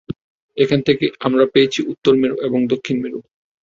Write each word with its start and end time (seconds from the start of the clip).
এখান 0.57 0.79
থেকেই 0.87 1.11
আমরা 1.19 1.45
পেয়েছি, 1.53 1.79
উত্তর 1.91 2.13
মেরু 2.15 2.35
এবং 2.47 2.59
দক্ষিণ 2.71 2.95
মেরু! 3.03 3.19